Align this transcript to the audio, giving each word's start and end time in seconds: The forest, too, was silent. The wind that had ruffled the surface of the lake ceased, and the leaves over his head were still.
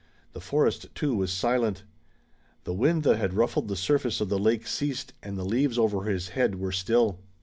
The 0.33 0.39
forest, 0.41 0.87
too, 0.95 1.13
was 1.15 1.31
silent. 1.31 1.83
The 2.63 2.73
wind 2.73 3.03
that 3.03 3.17
had 3.17 3.35
ruffled 3.35 3.67
the 3.67 3.75
surface 3.75 4.19
of 4.19 4.29
the 4.29 4.39
lake 4.39 4.65
ceased, 4.65 5.13
and 5.21 5.37
the 5.37 5.45
leaves 5.45 5.77
over 5.77 6.05
his 6.05 6.29
head 6.29 6.55
were 6.55 6.71
still. 6.71 7.19